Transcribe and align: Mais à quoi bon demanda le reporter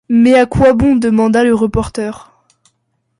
Mais 0.09 0.33
à 0.33 0.47
quoi 0.47 0.73
bon 0.73 0.95
demanda 0.95 1.43
le 1.43 1.53
reporter 1.53 2.31